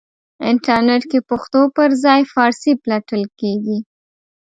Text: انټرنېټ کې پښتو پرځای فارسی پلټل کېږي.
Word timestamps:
انټرنېټ 0.49 1.03
کې 1.11 1.19
پښتو 1.29 1.59
پرځای 1.77 2.21
فارسی 2.33 2.71
پلټل 2.83 3.23
کېږي. 3.39 3.77